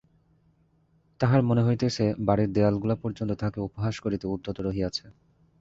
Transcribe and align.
তাহার 1.19 1.41
মনে 1.41 1.61
হইতেছে, 1.63 2.05
বাড়ির 2.19 2.49
দেয়ালগুলা 2.51 2.95
পর্যন্ত 2.95 3.31
তাহাকে 3.39 3.59
উপহাস 3.61 3.95
করিতে 3.99 4.25
উদ্যত 4.27 4.57
রহিয়াছে। 4.59 5.05